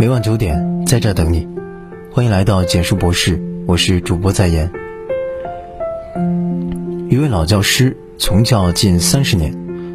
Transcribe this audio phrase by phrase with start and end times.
[0.00, 1.46] 每晚九点，在这等你。
[2.10, 4.72] 欢迎来到简述博士，我是主播在言。
[7.10, 9.52] 一位老教师从教近三十年，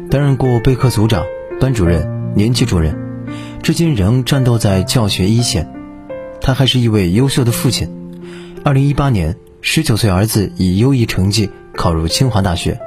[0.08, 1.24] 担任过备课组长、
[1.58, 2.96] 班主任、年级主任，
[3.64, 5.68] 至今仍战斗在教学一线。
[6.40, 7.92] 他还是一位优秀的父亲。
[8.62, 12.78] 二零一八年，十九岁儿子以优异成绩考入清华大学。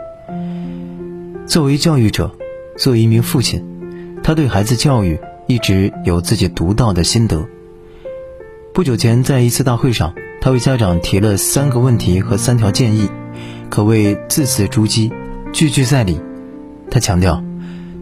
[1.46, 2.32] 作为教育者，
[2.78, 3.62] 作为一名父亲，
[4.24, 5.20] 他对孩子教育
[5.50, 7.50] 一直有自己独到的心得。
[8.72, 13.10] 不久前，在一次大会上，他为家长提了三个问题和三条建议，
[13.68, 15.12] 可谓字字珠玑，
[15.52, 16.22] 句句在理。
[16.92, 17.44] 他强调，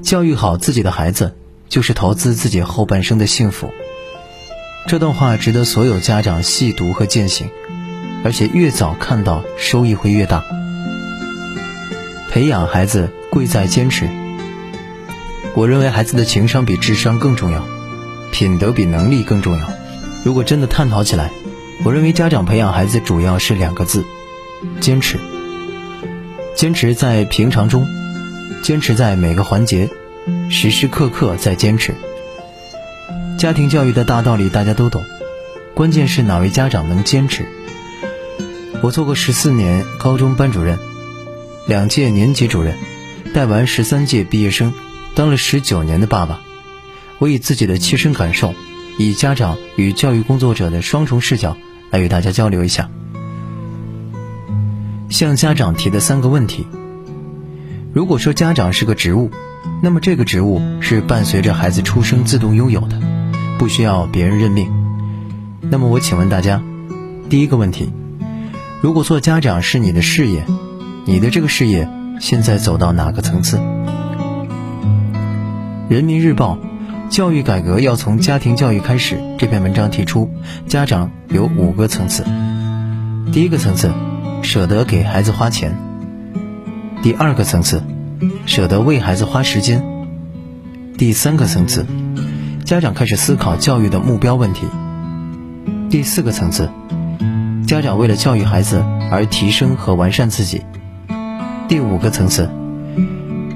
[0.02, 1.38] 教育好自己的孩子，
[1.70, 3.72] 就是投资自己后半生的幸福。
[4.86, 7.50] 这段话值得所有家长细读和践行，
[8.26, 10.44] 而且越早看到，收益会越大。
[12.30, 14.10] 培养孩子贵在坚持。
[15.58, 17.68] 我认为孩子的情商比智商更重要，
[18.32, 19.68] 品德比能力更重要。
[20.24, 21.32] 如果真的探讨起来，
[21.84, 24.06] 我认为家长培养孩子主要是两个字：
[24.80, 25.18] 坚持。
[26.56, 27.88] 坚持在平常中，
[28.62, 29.90] 坚持在每个环节，
[30.52, 31.96] 时时刻刻在坚持。
[33.40, 35.04] 家庭教育的大道理大家都懂，
[35.74, 37.48] 关键是哪位家长能坚持。
[38.84, 40.78] 我做过十四年高中班主任。
[41.66, 42.76] 两届年级主任，
[43.34, 44.72] 带完十三届毕业生，
[45.18, 46.42] 当了十九年的爸爸，
[47.18, 48.54] 我以自己的切身感受，
[49.00, 51.58] 以家长与教育工作者的双重视角
[51.90, 52.92] 来与大家交流一下。
[55.10, 56.68] 向家长提的三个问题：
[57.94, 59.32] 如果说家长是个职务，
[59.82, 63.02] 那么这个职务是伴随着孩子出生自动拥有的，
[63.58, 64.72] 不需要别人任命。
[65.62, 66.62] 那么我请问大家，
[67.28, 67.92] 第一个问题：
[68.84, 70.46] 如果做家长是你的事业？
[71.06, 73.60] 你的这个事业现在走到哪个层次？
[75.90, 76.58] 人民日报，
[77.10, 79.18] 教育改革要从家庭教育开始。
[79.38, 80.30] 这篇文章提出，
[80.68, 82.26] 家长有五个层次。
[83.32, 83.94] 第一个层次，
[84.44, 85.72] 舍得给孩子花钱；
[87.02, 87.82] 第二个层次，
[88.46, 89.80] 舍得为孩子花时间；
[90.98, 91.86] 第三个层次，
[92.66, 94.66] 家长开始思考教育的目标问题；
[95.90, 96.70] 第四个层次，
[97.66, 100.64] 家长为了教育孩子而提升和完善自己。
[101.70, 102.50] 第五个层次，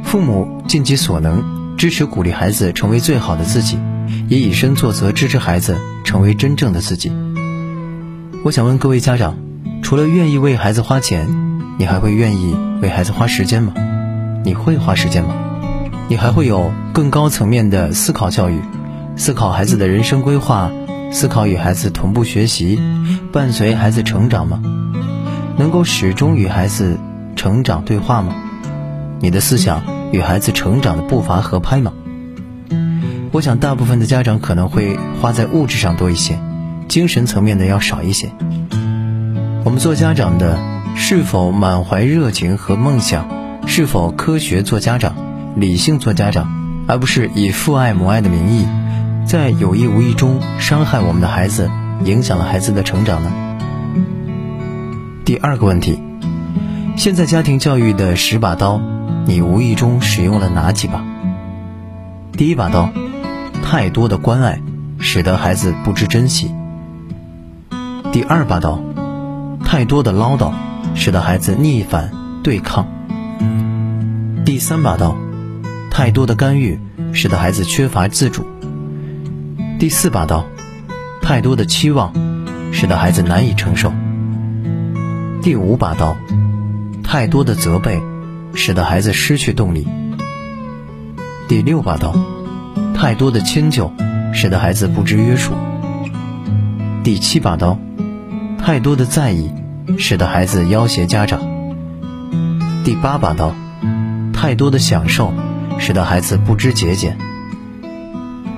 [0.06, 3.80] 父母尽其所能支持鼓励孩子成为最好的自己，
[4.28, 7.12] 也以身作则支持孩子成为真正的自己。
[8.44, 9.36] 我想问各位家长，
[9.82, 11.28] 除了愿意为孩子花钱，
[11.80, 13.74] 你还会愿意为孩子花时间吗？
[14.46, 15.34] 你会花时间吗？
[16.08, 18.60] 你还会有更高层面的思考教育，
[19.16, 20.70] 思考孩子的人生规划，
[21.12, 22.80] 思考与孩子同步学习，
[23.34, 24.62] 伴随孩子成长吗？
[25.58, 27.00] 能够始终与孩子。
[27.36, 28.36] 成长对话吗？
[29.20, 29.82] 你的思想
[30.12, 31.94] 与孩子成长的步伐合拍吗？
[33.32, 36.40] 我想大部分的家长可能会花在物质上多一些，
[36.88, 38.30] 精神层面的要少一些。
[39.64, 40.60] 我们做家长的
[40.96, 43.28] 是否满怀热情和梦想？
[43.68, 45.16] 是否科学做家长，
[45.56, 46.52] 理性做家长，
[46.88, 48.68] 而不是以父爱母爱的名义，
[49.26, 51.70] 在有意无意中伤害我们的孩子，
[52.04, 53.32] 影响了孩子的成长呢？
[55.24, 56.02] 第二个问题。
[56.98, 58.82] 现在家庭教育的十把刀，
[59.26, 61.04] 你无意中使用了哪几把？
[62.34, 62.90] 第一把刀，
[63.64, 64.62] 太多的关爱，
[65.00, 66.48] 使得孩子不知珍惜；
[68.12, 68.82] 第二把刀，
[69.64, 70.52] 太多的唠叨，
[70.96, 72.12] 使得孩子逆反
[72.44, 72.86] 对抗；
[74.46, 75.16] 第三把刀，
[75.90, 76.80] 太多的干预，
[77.14, 78.44] 使得孩子缺乏自主；
[79.80, 80.46] 第四把刀，
[81.22, 82.14] 太多的期望，
[82.72, 83.92] 使得孩子难以承受；
[85.42, 86.16] 第五把刀。
[87.04, 88.02] 太多的责备，
[88.54, 89.88] 使得孩子失去动力。
[91.48, 92.16] 第六把刀，
[92.94, 93.92] 太多的迁就，
[94.34, 95.54] 使得孩子不知约束。
[97.04, 97.78] 第七把刀，
[98.58, 99.52] 太多的在意，
[99.98, 101.42] 使得孩子要挟家长。
[102.84, 103.54] 第八把刀，
[104.34, 105.34] 太多的享受，
[105.80, 107.18] 使得孩子不知节俭。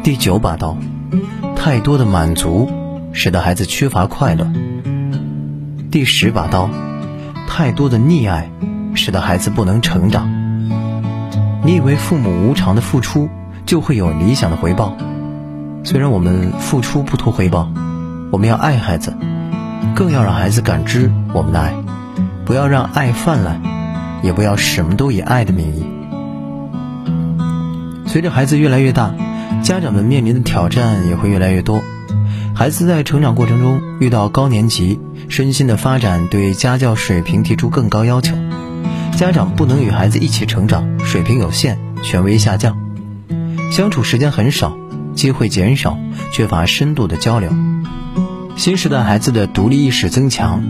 [0.04, 0.78] 第九把刀，
[1.56, 2.70] 太多的满足，
[3.14, 4.52] 使得孩子缺乏快乐。
[5.92, 6.70] 第十把刀。
[7.46, 8.50] 太多的溺爱，
[8.96, 10.28] 使得孩子不能成长。
[11.66, 13.30] 你以为父母无偿的付出
[13.66, 14.96] 就会有理想的回报？
[15.84, 17.72] 虽然我们付出不图回报，
[18.32, 19.14] 我们要爱孩子，
[19.96, 21.74] 更要让孩子感知我们的爱，
[22.46, 23.62] 不要让爱泛滥，
[24.22, 25.86] 也不要什么都以爱的名义。
[28.06, 29.14] 随着孩子越来越大，
[29.62, 31.82] 家长们面临的挑战也会越来越多。
[32.54, 35.00] 孩子在成长过程中遇到高年级。
[35.30, 38.36] 身心的发展对家教水平提出更高要求，
[39.16, 42.78] 家长不能与孩子一起成长，水平有限，权威下降，
[43.72, 44.76] 相处时间很少，
[45.14, 45.98] 机会减少，
[46.32, 47.52] 缺乏深度的交流。
[48.56, 50.64] 新时代孩子的独立意识增强，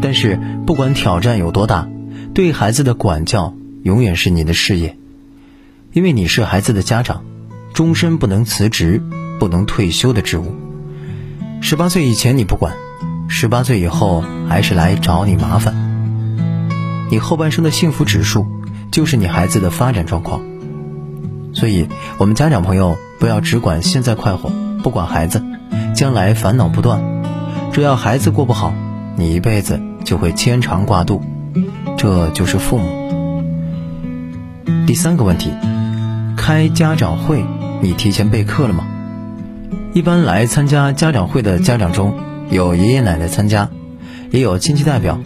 [0.00, 1.88] 但是不管挑战有多大，
[2.34, 4.96] 对孩子的管教永远是你的事业，
[5.92, 7.22] 因为你是孩子的家长，
[7.74, 9.02] 终身不能辞职、
[9.38, 10.54] 不能退休的职务。
[11.60, 12.74] 十八岁以前你不管，
[13.28, 15.89] 十八岁以后还是来找你麻烦。
[17.10, 18.46] 你后半生的幸福指数，
[18.92, 20.40] 就是你孩子的发展状况。
[21.52, 24.52] 所以，我们家长朋友不要只管现在快活，
[24.84, 25.42] 不管孩子，
[25.94, 27.02] 将来烦恼不断。
[27.72, 28.72] 只要孩子过不好，
[29.16, 31.20] 你一辈子就会牵肠挂肚，
[31.96, 32.86] 这就是父母。
[34.86, 35.50] 第三个问题，
[36.36, 37.44] 开家长会，
[37.80, 38.86] 你提前备课了吗？
[39.92, 42.14] 一般来参加家长会的家长中
[42.50, 43.68] 有爷爷奶奶参加，
[44.30, 45.18] 也有亲戚代表。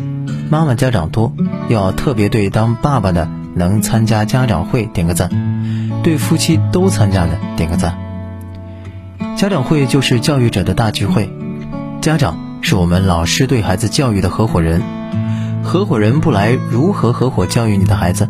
[0.50, 1.32] 妈妈家长多，
[1.68, 5.30] 要特别对当爸爸的能参加家长会点个赞，
[6.02, 7.98] 对夫妻都参加的点个赞。
[9.36, 11.30] 家长会就是教育者的大聚会。
[12.00, 14.82] 家长是我们老师对孩子教育的合伙人，
[15.62, 18.28] 合伙人不来，如何合伙教育你的孩子？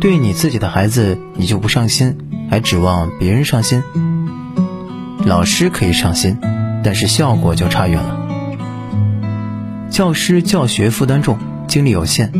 [0.00, 2.18] 对你自己的孩子，你就不上心，
[2.50, 3.82] 还指望别人上心？
[5.24, 6.38] 老师可以上心，
[6.82, 8.18] 但是效果就差远了。
[9.88, 11.38] 教师教学负担重，
[11.74, 12.30] 精力有限，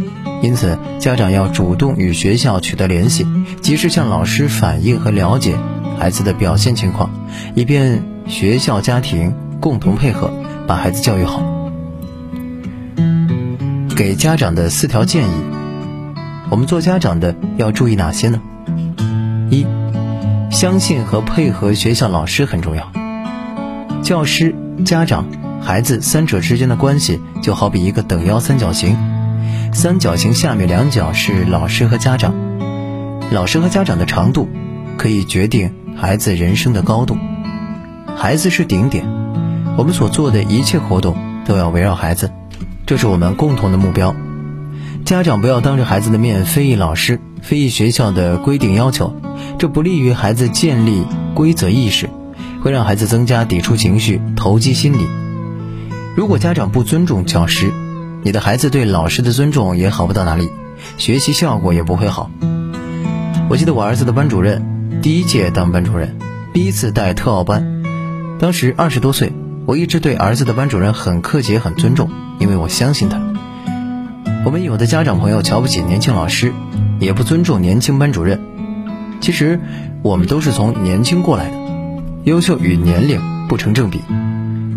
[0.43, 3.27] 因此家长要主动与学校取得联系，
[3.61, 5.57] 及时向老师反映和了解
[5.99, 7.11] 孩子的表现情况，
[7.57, 10.31] 以便学校家庭共同配合。
[10.69, 11.43] 把孩子教育好，
[13.97, 15.33] 给家长的四条建议，
[16.49, 18.41] 我们做家长的要注意哪些呢？
[19.51, 19.67] 一，
[20.53, 22.93] 相信和配合学校老师很重要。
[24.01, 24.55] 教师、
[24.85, 25.27] 家长、
[25.61, 28.97] 孩子三者之间的关系就好比一个等腰三角形，
[29.75, 32.33] 三角形下面两角是老师和家长，
[33.33, 34.49] 老师和家长的长度
[34.97, 37.19] 可以决定孩子人生的高度，
[38.17, 39.05] 孩子是顶点。
[39.77, 42.31] 我们所做的一切活动都要围绕孩子，
[42.87, 44.15] 这是我们共同的目标。
[45.05, 49.15] 家长不要当着孩子的面非议老师、非议学校的规定要求，
[49.59, 51.05] 这不利于孩子建立
[51.35, 52.09] 规则意识，
[52.63, 55.09] 会让孩子增加抵触情绪、投机心理。
[56.17, 57.73] 如果家长不尊重教师，
[58.25, 60.51] 你的孩子对老师的尊重也好不到哪里，
[60.97, 62.31] 学习效果也不会好。
[63.51, 66.17] 我记得我儿子的班主任第一届当班主任，
[66.55, 67.83] 第一次带特奥班，
[68.39, 69.31] 当时二十多岁。
[69.67, 73.21] 我一直对儿子的班主任很客气，很尊重，因为我相信他。
[74.47, 76.55] 我们有的家长朋友瞧不起年轻老师，
[77.01, 78.41] 也不尊重年轻班主任。
[79.21, 79.61] 其实
[80.03, 81.57] 我们都是从年轻过来的，
[82.25, 84.01] 优秀与年龄不成正比。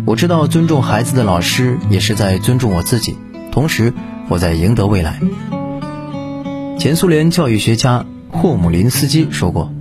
[0.04, 3.16] 我知道尊重孩子的老师也是在尊重我自己，
[3.58, 3.92] 同时
[4.28, 5.18] 我在赢得未来。
[6.78, 9.72] 前苏联教育学家霍姆林斯基说过：“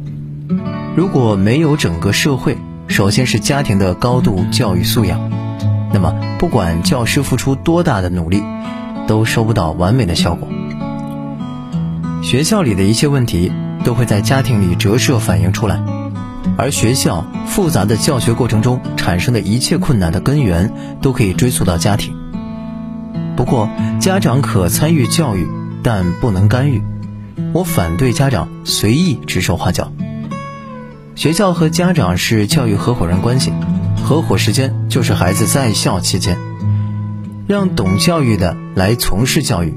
[0.97, 2.57] 如果没有整个社会。”
[2.89, 5.29] 首先是家庭的高度教育素养，
[5.93, 8.41] 那么不管教师付出多大的努力，
[9.05, 10.47] 都收不到完美的效果。
[12.23, 13.51] 学校里的一切问题
[13.83, 15.79] 都会在家庭里折射反映出来，
[16.57, 22.16] 而学校复杂的教学过程中产生的一切困难的根源都可以追溯到家庭。
[23.37, 23.69] 不过，
[24.01, 25.47] 家长可参与教育，
[25.83, 26.81] 但不能干预。
[27.53, 29.93] 我反对家长随意指手画脚。
[31.13, 33.53] 学校和家长是教育合伙人关系，
[34.03, 36.35] 合伙时间就是孩子在校期间，
[37.47, 39.71] 让懂教育的来从事教育，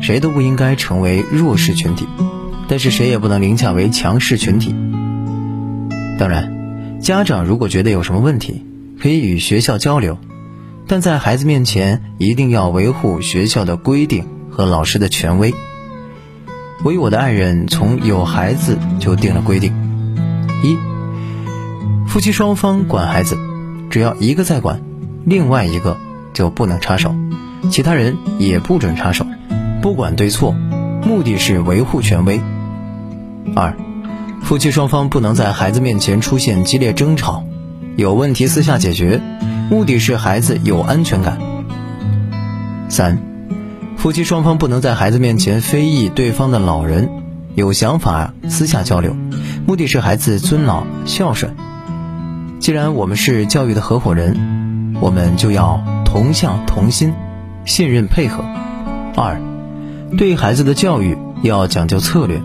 [0.00, 2.06] 谁都不应该成为弱势群体，
[2.66, 4.74] 但是谁也不能凌驾为强势群体。
[6.18, 8.64] 当然，家长如果觉得有什么问题，
[8.98, 10.16] 可以与学校交流，
[10.86, 15.54] 但在孩子面前一定要维护学校的规定和老师的权威。
[16.84, 19.72] 我与我的爱人从有孩子就定了规定。
[20.62, 20.76] 一，
[22.08, 23.38] 夫妻双方管孩子，
[23.88, 24.82] 只要一个在管，
[25.24, 25.96] 另外一个
[26.32, 27.14] 就不能插手，
[27.70, 29.24] 其他人也不准插手，
[29.80, 30.52] 不管对错，
[31.06, 32.40] 目的是维护权威。
[33.54, 33.76] 二，
[34.42, 37.44] 夫妻双方不能在孩子面前出现激烈争吵，
[37.96, 39.20] 有问题私下解决，
[39.70, 41.38] 目的是孩子有安全感。
[42.88, 43.18] 三，
[43.96, 47.08] 夫妻双方不能在孩子面前非议对方的老人，
[47.54, 49.16] 有想法私下交流。
[49.66, 51.54] 目的是孩子尊老孝顺。
[52.60, 57.14] 既然我们是教育的合伙人，我们就要同向同心，
[57.64, 58.44] 信任配合。
[59.16, 59.40] 二，
[60.18, 62.40] 对孩子的教育要讲究策略。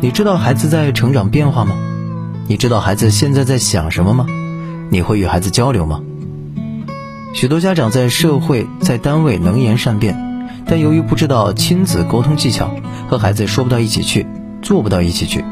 [0.00, 1.74] 你知道孩子在成长变化吗？
[2.48, 4.26] 你知道孩子现在在想什么吗？
[4.92, 6.02] 你会与孩子交流吗？
[7.32, 10.14] 许多家长在社会、在单位能言善辩，
[10.66, 12.74] 但由于不知道亲子沟通技巧，
[13.08, 14.26] 和孩子说不到一起去，
[14.60, 15.42] 做不到一起去。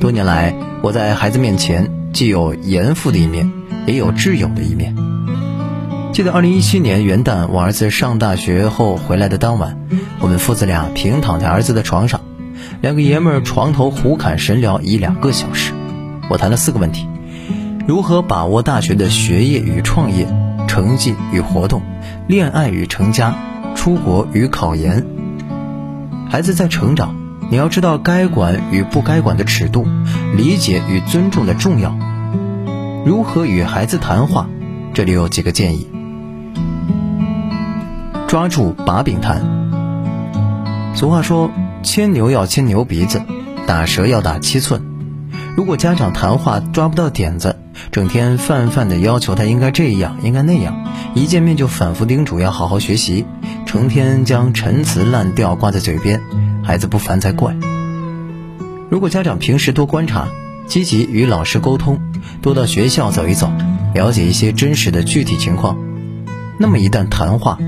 [0.00, 3.52] 多年来，我在孩子面前既有严父的一面，
[3.86, 4.96] 也有挚友的一面。
[6.12, 9.78] 记得二零一七年元旦，我儿子上大学后回来的当晚，
[10.18, 12.20] 我们父子俩平躺在儿子的床上，
[12.80, 15.72] 两个爷们儿床头胡侃神聊一两个小时。
[16.28, 17.06] 我谈了四个问题：
[17.86, 20.26] 如何把握大学的学业与创业、
[20.66, 21.82] 成绩与活动、
[22.26, 23.34] 恋爱与成家、
[23.74, 25.04] 出国与考研。
[26.30, 27.14] 孩子在成长，
[27.50, 29.86] 你要知道该管与不该管的尺度，
[30.34, 31.94] 理解与尊重的重要。
[33.04, 34.48] 如何与孩子谈话？
[34.94, 35.86] 这里有几个建议：
[38.26, 39.42] 抓住把柄谈。
[40.94, 41.50] 俗话说，
[41.82, 43.20] 牵牛要牵牛鼻子，
[43.66, 44.82] 打蛇要打七寸。
[45.54, 47.56] 如果家长谈话抓不到点子，
[47.92, 53.24] 整天泛泛的要求他应该这样应该那样，一见面就反复叮嘱要好好学习，
[53.66, 56.20] 成天将陈词滥调挂在嘴边，
[56.62, 57.56] 孩子不烦才怪。
[58.90, 60.28] 如果家长平时多观察，
[60.66, 62.00] 积极与老师沟通，
[62.42, 63.50] 多到学校走一走，
[63.94, 65.76] 了解一些真实的具体情况，
[66.58, 67.58] 那么一旦谈话，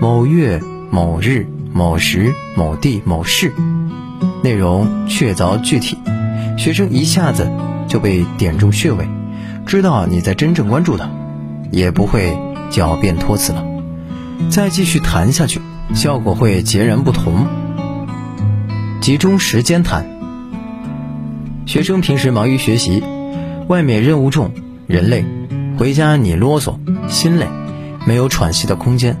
[0.00, 0.60] 某月
[0.90, 3.52] 某日某时某地某事，
[4.42, 5.98] 内容确凿具体。
[6.56, 7.48] 学生一下子
[7.86, 9.08] 就被点中穴位，
[9.68, 11.10] 知道你在真正关注他，
[11.70, 12.38] 也不会
[12.70, 13.62] 狡辩托辞了。
[14.48, 15.60] 再继续谈下去，
[15.94, 17.46] 效果会截然不同。
[19.02, 20.06] 集中时间谈。
[21.66, 23.02] 学生平时忙于学习，
[23.66, 24.52] 外面任务重，
[24.86, 25.22] 人累，
[25.76, 27.46] 回家你啰嗦，心累，
[28.06, 29.18] 没有喘息的空间，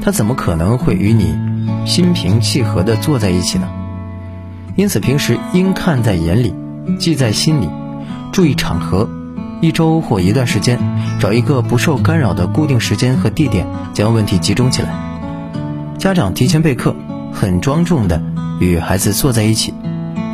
[0.00, 1.36] 他怎么可能会与你
[1.84, 3.68] 心平气和地坐在一起呢？
[4.76, 6.54] 因此，平时应看在眼里。
[6.98, 7.68] 记在心里，
[8.32, 9.06] 注意场合，
[9.60, 10.78] 一周或一段时间，
[11.20, 14.88] 找一个不受干扰的固定时间和地点，将问题集中起来。
[15.98, 16.96] 家长提前备课，
[17.32, 18.22] 很庄重的
[18.58, 19.74] 与孩子坐在一起，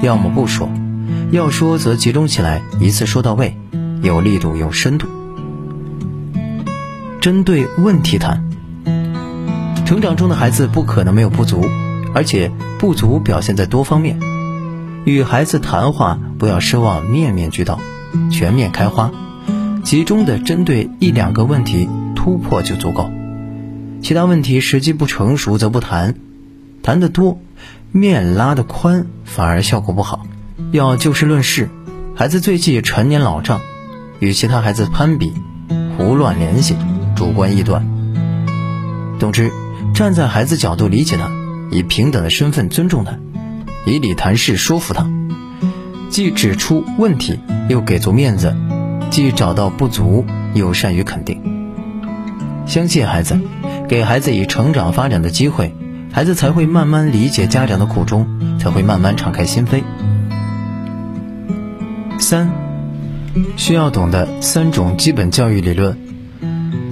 [0.01, 0.69] 要么不说，
[1.33, 3.59] 要说则集中起来，一次说到位，
[4.01, 5.09] 有力度有深度。
[7.21, 8.45] 针对问题谈。
[9.85, 11.65] 成长中的孩子不可能没有不足，
[12.15, 14.19] 而且不足表现在多方面。
[15.05, 17.79] 与孩子谈话，不要奢望面面俱到、
[18.31, 19.11] 全面开花，
[19.83, 23.11] 集中的针对一两个问题突破就足够。
[24.03, 26.15] 其他问题时机不成熟则不谈，
[26.83, 27.41] 谈得多，
[27.93, 30.27] 面拉得宽反而效果不好。
[30.73, 31.69] 要就事论事，
[32.15, 33.61] 孩子最忌陈年老账，
[34.21, 35.33] 与其他孩子攀比、
[35.97, 36.77] 胡乱联系、
[37.15, 37.87] 主观臆断。
[39.19, 39.51] 总之，
[39.95, 41.31] 站在孩子角度理解他，
[41.71, 43.19] 以平等的身份尊重他。
[43.87, 45.09] 以理谈事，说服他，
[46.09, 48.55] 既指出问题，又给足面子；
[49.11, 51.41] 既找到不足，又善于肯定。
[52.67, 53.39] 相信孩子，
[53.89, 55.75] 给孩子以成长发展的机会，
[56.13, 59.83] 孩子才会慢慢理解家长的苦衷，才会慢慢敞开心扉。
[62.19, 62.51] 三，
[63.57, 65.99] 需要懂得三种基本教育理论。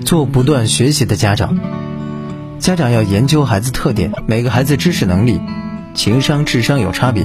[0.04, 1.58] 做不断学习的家长，
[2.58, 5.40] 家长要研究孩子特点，每个孩子知识能力。
[5.94, 7.24] 情商、智商有差别，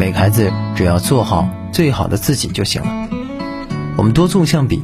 [0.00, 3.06] 每个孩子只要做好最好的自己就行了。
[3.98, 4.82] 我们多纵向比，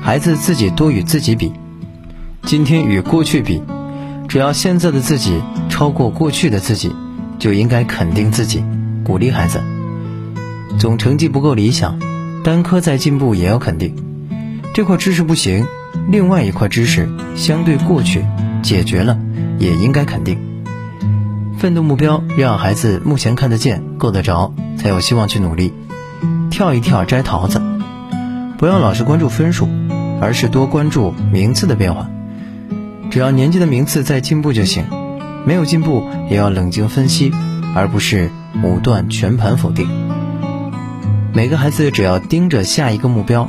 [0.00, 1.52] 孩子自己多与自己比，
[2.44, 3.62] 今天与过去比，
[4.28, 6.90] 只要现在的自己超过过去的自己，
[7.38, 8.64] 就应该肯定自己，
[9.04, 9.62] 鼓励孩子。
[10.78, 12.00] 总成绩不够理想，
[12.42, 13.94] 单科在进步也要肯定。
[14.72, 15.66] 这块知识不行，
[16.08, 18.24] 另外一块知识相对过去
[18.62, 19.18] 解决了，
[19.58, 20.38] 也应该肯定。
[21.58, 25.72] 奋斗目标让孩子目前看得见、够得着，才有希望去努力。
[26.50, 27.62] 跳一跳摘桃子，
[28.58, 29.66] 不要老是关注分数，
[30.20, 32.10] 而是多关注名次的变化。
[33.10, 34.84] 只要年级的名次在进步就行，
[35.46, 37.32] 没有进步也要冷静分析，
[37.74, 38.30] 而不是
[38.62, 39.88] 武断全盘否定。
[41.32, 43.48] 每个孩子只要盯着下一个目标，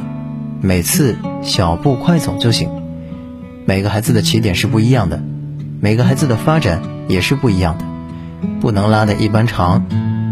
[0.62, 2.70] 每次小步快走就行。
[3.66, 5.22] 每个孩子的起点是不一样的，
[5.82, 7.86] 每个孩子的发展也是不一样的。
[8.60, 9.86] 不能拉的一般长，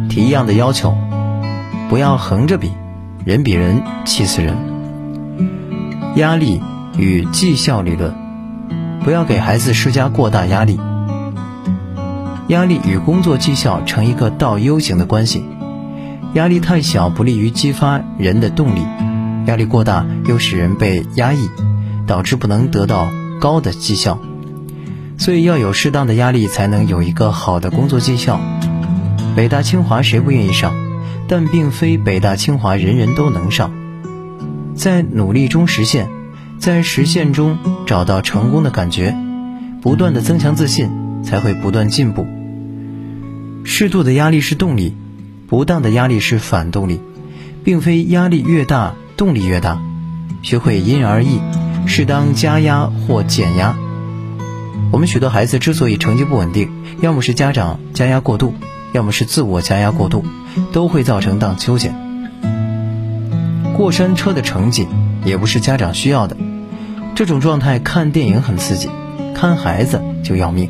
[0.09, 0.95] 提一样的要求，
[1.89, 2.71] 不要横着比，
[3.23, 4.55] 人比人气死人。
[6.15, 6.61] 压力
[6.97, 8.13] 与绩效理论，
[9.03, 10.79] 不要给孩子施加过大压力。
[12.47, 15.43] 压力与工作绩效成一个倒 U 型的关系，
[16.33, 18.81] 压力太小不利于激发人的动力，
[19.47, 21.49] 压力过大又使人被压抑，
[22.05, 23.09] 导致不能得到
[23.41, 24.19] 高的绩效。
[25.17, 28.39] 所以要有适当的压力，才能有一个好的工作绩效。
[29.35, 30.73] 北大清华谁不愿意上？
[31.27, 33.71] 但并非北大清华人人都能上。
[34.75, 36.07] 在努力中实现，
[36.59, 37.57] 在实现中
[37.87, 39.15] 找到成功的感觉，
[39.81, 40.89] 不断的增强自信，
[41.23, 42.27] 才会不断进步。
[43.63, 44.95] 适度的压力是动力，
[45.47, 46.99] 不当的压力是反动力，
[47.63, 49.81] 并非压力越大动力越大，
[50.43, 51.39] 学会因人而异，
[51.87, 53.75] 适当加压或减压。
[54.91, 56.69] 我们许多孩子之所以成绩不稳定，
[57.01, 58.53] 要么是家长加压过度，
[58.93, 60.23] 要么是自我加压过度，
[60.71, 61.95] 都会造成荡秋千。
[63.75, 64.87] 过山车的成绩
[65.25, 66.37] 也不是家长需要的，
[67.13, 68.89] 这种状态看电影很刺激，
[69.33, 70.69] 看孩子就要命。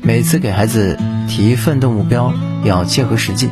[0.00, 0.96] 每次给孩子
[1.28, 2.32] 提奋斗目标，
[2.64, 3.50] 要切合实际。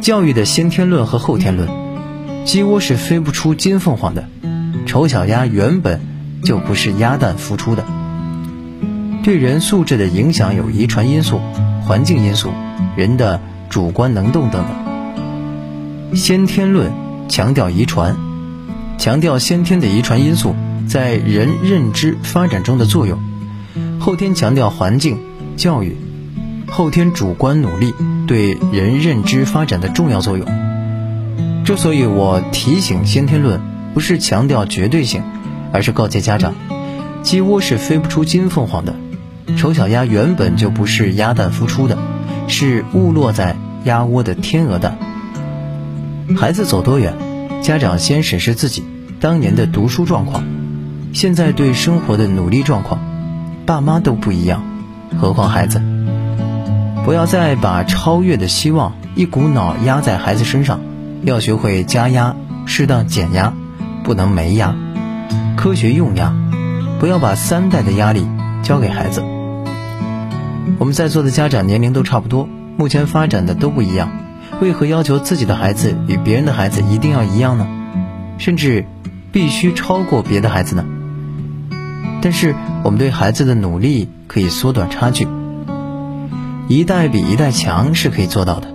[0.00, 1.68] 教育的先天论和后天论，
[2.44, 4.28] 鸡窝是飞不出金凤凰的，
[4.84, 6.00] 丑小鸭原本
[6.42, 7.84] 就不是鸭蛋孵出的。
[9.22, 11.40] 对人素质的影响有遗传因素、
[11.82, 12.50] 环境因素、
[12.96, 16.16] 人的主观能动等等。
[16.16, 16.92] 先天论
[17.28, 18.16] 强调遗传，
[18.98, 20.54] 强调先天的遗传因素
[20.88, 23.18] 在人认知发展中的作用；
[24.00, 25.18] 后天强调环境、
[25.56, 25.96] 教育。
[26.68, 27.94] 后天主观努力
[28.26, 30.46] 对人认知发展的重要作用。
[31.64, 33.60] 之所以我提醒先天论，
[33.92, 35.22] 不是强调绝对性，
[35.72, 36.54] 而是告诫家长：
[37.22, 38.94] 鸡窝是飞不出金凤凰的，
[39.56, 41.96] 丑小鸭原本就不是鸭蛋孵出的，
[42.48, 44.98] 是误落在鸭窝的天鹅蛋。
[46.36, 47.14] 孩子走多远，
[47.62, 48.84] 家长先审视自己
[49.20, 50.44] 当年的读书状况，
[51.12, 53.00] 现在对生活的努力状况，
[53.66, 54.62] 爸妈都不一样，
[55.20, 55.82] 何况孩子。
[57.04, 60.80] 不要再把超越的希望一股脑压在孩子身上，
[61.24, 63.52] 要学会加压，适当减压，
[64.04, 64.76] 不能没压，
[65.56, 66.34] 科学用压，
[66.98, 68.26] 不要把三代的压力
[68.62, 69.22] 交给孩子。
[70.78, 74.10] 我们在座的家长年龄都差不多，目前发展的都不一样，
[74.60, 77.66] 为何要求自己的孩子与别人的孩子一定要一样呢？
[78.38, 78.86] 甚至
[79.30, 80.84] 必须超过别的孩子呢？
[82.20, 85.26] 但是我们对孩子的努力可以缩短差距。
[86.68, 88.68] 一代比一代强是可以做到的，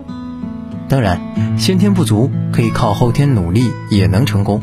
[0.90, 4.62] 当然，先天不足可以靠后天努力也能成功。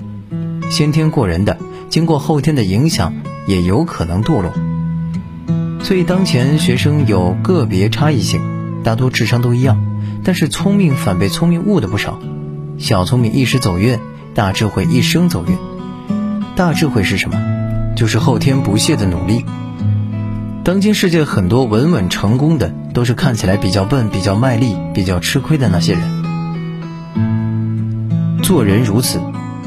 [0.71, 3.15] 先天过人的，经过后天的影响
[3.47, 4.53] 也有可能堕落。
[5.83, 8.41] 所以当前学生有个别差异性，
[8.83, 9.79] 大多智商都一样，
[10.25, 12.19] 但是聪明反被聪明误的不少。
[12.79, 13.99] 小聪明一时走运，
[14.35, 15.57] 大智慧一生走运。
[16.57, 17.37] 大智慧是什么？
[17.97, 19.45] 就是后天不懈的努力。
[20.65, 26.03] 当今世界很多稳稳成功的，都是看起来比较笨、比较卖力、比较吃亏的那些人。
[28.43, 29.21] 做人如此，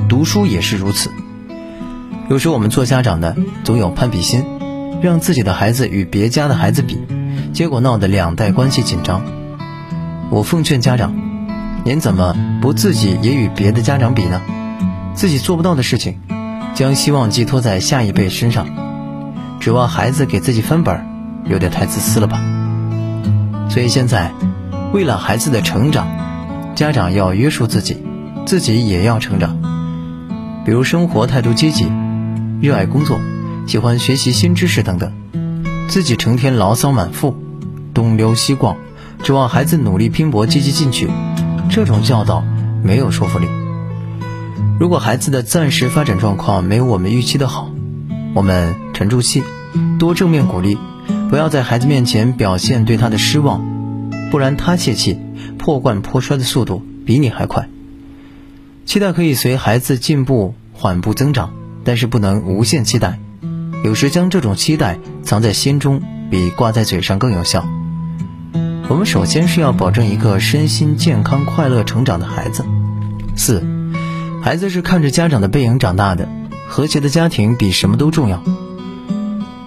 [0.09, 1.11] 读书也是如此。
[2.29, 4.43] 有时我们做家长的总有攀比心，
[5.01, 6.99] 让自己的孩子与别家的孩子比，
[7.53, 9.21] 结果闹得两代关系紧张。
[10.29, 11.15] 我奉劝家长，
[11.85, 14.41] 您怎么不自己也与别的家长比呢？
[15.13, 16.19] 自己做不到的事情，
[16.75, 18.67] 将希望寄托在下一辈身上。
[19.61, 21.05] 指望孩子给自己翻本儿，
[21.45, 22.43] 有点太自私了吧？
[23.69, 24.33] 所以现在，
[24.91, 26.09] 为了孩子的成长，
[26.75, 28.03] 家长要约束自己，
[28.45, 29.61] 自己也要成长。
[30.65, 31.89] 比如生活态度积极，
[32.59, 33.19] 热爱工作，
[33.67, 35.13] 喜欢学习新知识等等。
[35.87, 37.35] 自己成天牢骚满腹，
[37.93, 38.77] 东溜西逛，
[39.21, 41.07] 指望孩子努力拼搏、积极进取，
[41.69, 42.43] 这种教导
[42.83, 43.47] 没有说服力。
[44.79, 47.69] 如果孩子的暂时发展状况没有我们预期的好，
[48.33, 49.43] 我们沉住气，
[49.99, 50.79] 多正面鼓励，
[51.29, 53.63] 不要在孩子面前表现对他的失望，
[54.31, 55.19] 不然他泄气、
[55.59, 57.69] 破罐破摔的速度比你还快。
[58.85, 61.53] 期待可以随孩子进步缓步增长，
[61.87, 63.17] 但是不能无限期待。
[63.85, 67.65] 有时将这种期待藏在心中，比挂在嘴上更有效。
[68.89, 72.65] 我们首先是要保证一个身心健康、快乐成长的孩子。
[73.37, 73.65] 四，
[74.43, 76.27] 孩子是看着家长的背影长大的。
[76.67, 78.43] 和谐的家庭比什么都重要。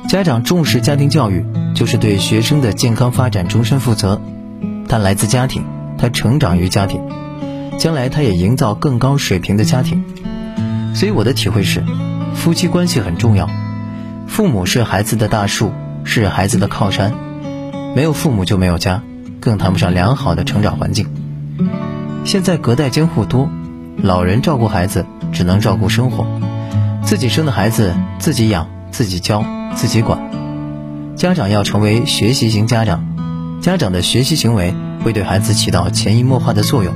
[0.06, 4.20] 家长重视家庭教育，就是对学生的健康发展终身负责。
[4.86, 5.64] 他来自家庭，
[5.96, 7.00] 他成长于家庭，
[7.78, 10.04] 将来他也营造更高水平的家庭。
[10.94, 11.82] 所以我的体会是，
[12.34, 13.48] 夫妻关系很重要。
[14.26, 15.72] 父母是孩子的大树，
[16.04, 17.12] 是孩子的靠山。
[17.96, 19.02] 没有父母就没有家，
[19.40, 21.08] 更谈不上良好的成长环境。
[22.24, 23.48] 现在隔代监护多，
[23.96, 26.26] 老人照顾孩子，只能照顾生活。
[27.02, 30.20] 自己生的孩子自己养、自己教、自己管，
[31.16, 33.04] 家长要成为学习型家长，
[33.60, 36.94] 家长的学习行为会对孩子起到潜移默化的作用。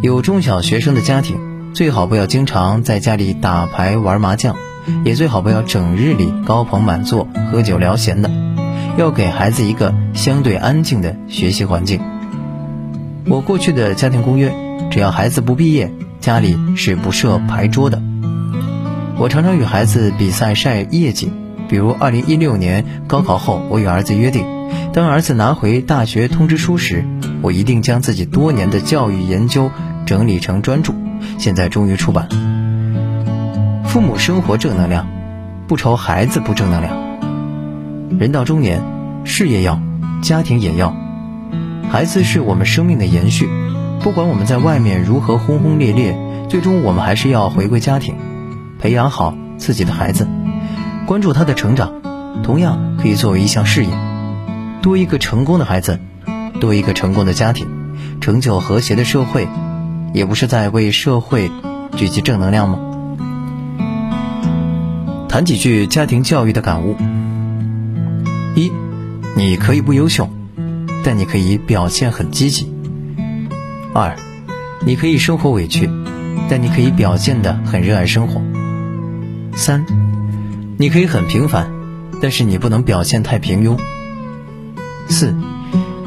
[0.00, 1.38] 有中小学生的家庭，
[1.74, 4.56] 最好不要经常在家里打牌玩麻将，
[5.04, 8.30] 也最好不要整日里高朋满座喝酒聊闲的，
[8.98, 12.00] 要给孩子一个相对安静的学习环境。
[13.26, 14.54] 我过去的家庭公约，
[14.90, 18.02] 只要孩子不毕业，家里是不设牌桌的。
[19.16, 21.32] 我常常与孩子比赛晒业绩，
[21.70, 24.44] 比如二零一六年高考后，我与儿子约定，
[24.92, 27.06] 当儿子拿回大学通知书时，
[27.40, 29.70] 我一定将自己多年的教育研究
[30.04, 30.92] 整理成专著，
[31.38, 33.84] 现在终于出版了。
[33.84, 35.06] 父母生活正能量，
[35.68, 36.96] 不愁孩子不正能量。
[38.18, 38.82] 人到中年，
[39.24, 39.80] 事业要，
[40.22, 40.94] 家庭也要。
[41.90, 43.48] 孩子是我们生命的延续，
[44.00, 46.16] 不管我们在外面如何轰轰烈烈，
[46.48, 48.16] 最终我们还是要回归家庭，
[48.78, 50.26] 培养好自己的孩子，
[51.06, 51.92] 关注他的成长，
[52.42, 53.90] 同样可以作为一项事业。
[54.80, 56.00] 多一个成功的孩子，
[56.60, 57.66] 多一个成功的家庭。
[58.20, 59.48] 成就和谐的社会，
[60.12, 61.50] 也不是在为社会
[61.96, 62.78] 聚集正能量吗？
[65.28, 66.96] 谈几句家庭教育的感悟：
[68.54, 68.70] 一，
[69.34, 70.28] 你可以不优秀，
[71.02, 72.66] 但你可以表现很积极；
[73.94, 74.14] 二，
[74.84, 75.88] 你可以生活委屈，
[76.50, 78.42] 但你可以表现的很热爱生活；
[79.54, 79.86] 三，
[80.76, 81.70] 你可以很平凡，
[82.20, 83.78] 但是你不能表现太平庸；
[85.08, 85.34] 四。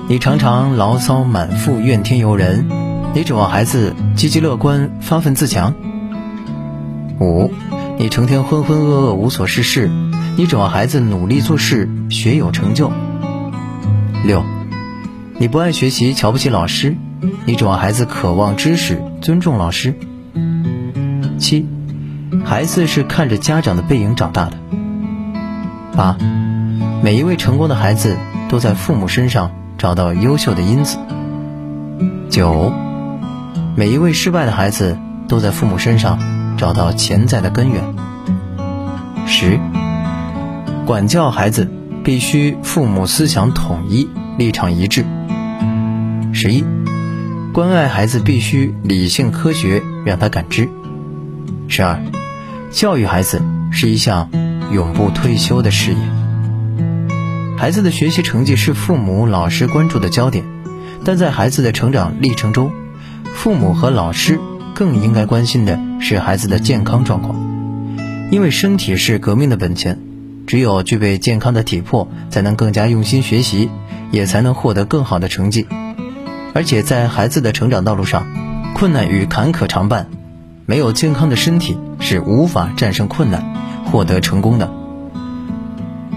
[0.08, 2.68] 你常常牢骚满腹、怨天尤人，
[3.16, 5.74] 你指望孩子积极乐观、发奋自强。
[7.22, 7.50] 五，
[7.98, 9.90] 你成天浑浑噩噩、无所事事，
[10.36, 12.92] 你指望孩子努力做事、学有成就。
[14.26, 14.44] 六，
[15.38, 16.98] 你不爱学习、瞧不起老师，
[17.46, 19.96] 你指望孩子渴望知识、尊重老师。
[21.38, 21.66] 七，
[22.44, 24.58] 孩子是看着家长的背影长大的。
[25.96, 26.18] 八，
[27.02, 28.18] 每一位成功的孩子
[28.50, 29.52] 都在父母身上。
[29.78, 30.98] 找到优秀的因子。
[32.30, 32.74] 九，
[33.78, 36.18] 每一位失败的孩子都在父母身上
[36.58, 37.84] 找到潜在的根源。
[39.28, 39.60] 十，
[40.86, 41.70] 管教孩子
[42.02, 44.08] 必须父母思想统一，
[44.38, 45.04] 立场一致。
[46.32, 46.64] 十一，
[47.52, 50.70] 关爱孩子必须理性科学，让他感知。
[51.68, 52.02] 十二，
[52.72, 54.30] 教育孩子是一项
[54.72, 55.98] 永不退休的事业。
[57.58, 60.46] 孩子的学习成绩是父母、老师关注的焦点，
[61.04, 62.72] 但在孩子的成长历程中，
[63.36, 64.40] 父母和老师
[64.74, 67.36] 更应该关心的是孩子的健康状况，
[68.32, 70.00] 因为身体是革命的本钱，
[70.48, 73.70] 只有具备健康的体魄，才能更加用心学习，
[74.10, 75.68] 也才能获得更好的成绩。
[76.54, 78.26] 而且在孩子的成长道路上，
[78.74, 80.08] 困难与坎坷常伴，
[80.66, 83.54] 没有健康的身体是无法战胜困难、
[83.86, 84.74] 获得成功的。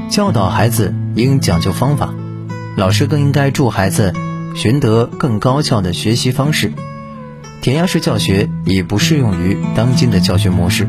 [0.09, 2.15] 教导孩子应讲究方法，
[2.77, 4.15] 老师更应该助孩子
[4.55, 6.73] 寻得更高效的学习方式。
[7.69, 10.89] 填鸭式教学已不适用于当今的教学模式，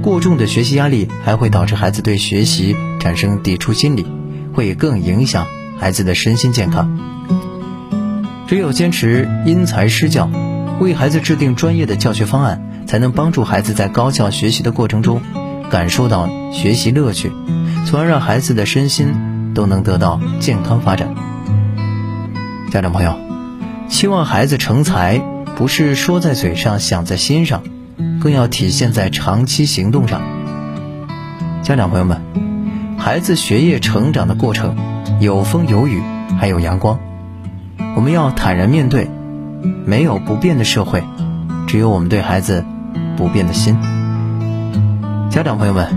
[0.00, 4.06] 过重的学习压力还会导致孩子对学习产生抵触心理，
[4.54, 6.96] 会更影响孩子的身心健康。
[8.46, 10.30] 只有坚持因材施教，
[10.78, 15.20] 为孩子制定专业的教学方案，才能帮助孩子在高效学习的过程中
[15.68, 17.32] 感受到学习乐趣。
[17.86, 21.12] 从而让孩子的身心都能得到健康发展。
[22.70, 23.16] 家长朋友，
[23.88, 25.20] 希望孩子成才，
[25.58, 27.64] 不是说在嘴上想在心上，
[28.22, 30.22] 更要体现在长期行动上。
[31.64, 32.22] 家长朋友们，
[32.96, 34.76] 孩子学业成长的过程，
[35.18, 36.00] 有风有雨，
[36.38, 37.00] 还有阳光，
[37.96, 39.10] 我们要坦然面对。
[39.84, 41.02] 没有不变的社会，
[41.66, 42.64] 只有我们对孩子
[43.16, 43.76] 不变的心。
[45.28, 45.88] 家长朋友们。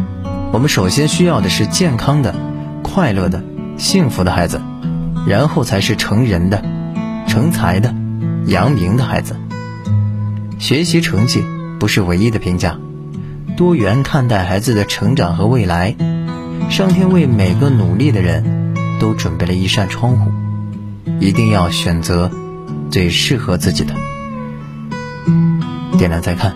[0.51, 2.33] 我们首先需要的是健康的、
[2.81, 3.43] 快乐的、
[3.77, 4.59] 幸福的孩子，
[5.27, 6.63] 然后才是成人的、
[7.27, 7.93] 成才的、
[8.47, 9.35] 扬名的孩子。
[10.61, 11.43] 学习成绩
[11.79, 12.77] 不是唯一的评价，
[13.57, 15.95] 多元看待孩子的成长和未来。
[16.69, 20.31] 上天为每个努力的人都准备了一扇窗户，
[21.19, 22.29] 一定要选择
[22.91, 23.95] 最适合自己的。
[25.97, 26.55] 点亮再看，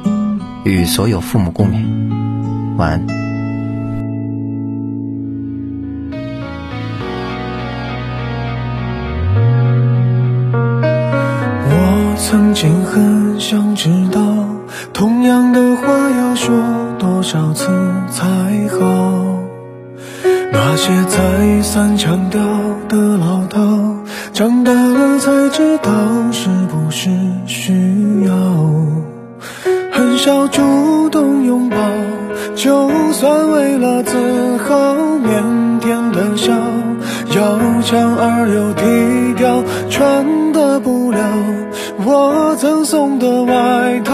[0.64, 2.78] 与所有父母共勉。
[2.78, 3.08] 晚安。
[11.68, 14.22] 我曾经很想知道，
[14.94, 16.56] 同样的话要说
[16.98, 17.68] 多少次
[18.10, 18.26] 才
[18.70, 18.80] 好？
[20.52, 22.42] 那些再三强调
[22.88, 23.60] 的老套，
[24.34, 25.92] 长大了才知道
[26.32, 27.10] 是不是
[27.46, 28.34] 需要。
[29.92, 31.78] 很少主动拥抱，
[32.56, 36.54] 就算为了自豪，腼腆的笑，
[37.36, 41.20] 要强而又低调，穿的不了。
[42.08, 44.14] 我赠送的外套，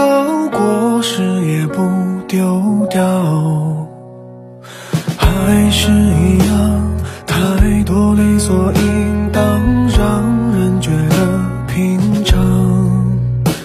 [0.50, 1.82] 过时也不
[2.26, 3.02] 丢掉，
[5.18, 6.80] 还是一样，
[7.26, 9.42] 太多理所应当，
[9.88, 10.22] 让
[10.58, 11.16] 人觉得
[11.66, 12.40] 平常。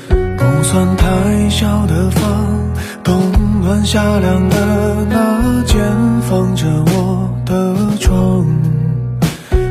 [0.10, 2.46] 不算太小的房，
[3.06, 5.82] 冬暖夏凉的那间，
[6.30, 8.46] 放着我的床，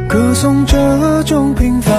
[0.09, 1.93] 歌颂这种平凡，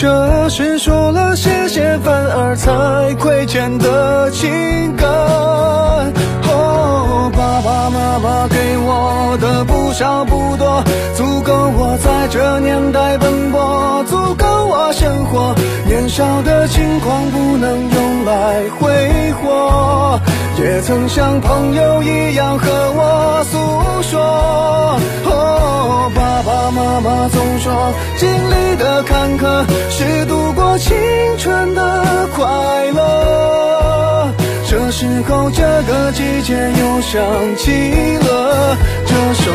[0.00, 5.10] 这是说了谢谢，反而才亏欠的情感。
[5.10, 10.84] 哦，爸爸妈妈给我的不少不多，
[11.16, 15.52] 足够我在这年代奔波，足够我生活。
[15.88, 20.20] 年少的轻狂不能用来挥霍，
[20.60, 24.98] 也曾像朋友一样和我不说。
[25.24, 30.96] 哦，爸爸妈妈总说，经历的坎坷是度过青
[31.36, 32.46] 春的快
[32.92, 34.32] 乐。
[34.66, 37.20] 这时候，这个季节又想
[37.56, 38.76] 起了
[39.06, 39.52] 这首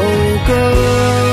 [0.48, 1.33] 歌。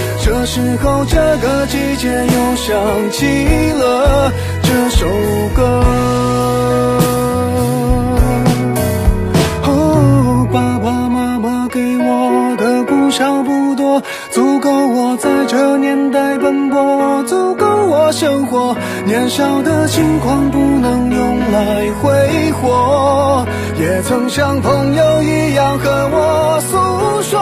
[0.33, 4.31] 这时候，这个季节又想起了
[4.63, 5.05] 这首
[5.53, 5.83] 歌。
[9.65, 18.73] 哦，爸爸妈妈给我的不少不多，足够我在这年代奔波，足够我生活。
[19.05, 23.45] 年少的轻狂不能用来挥霍，
[23.77, 27.41] 也曾像朋友一样和我诉说。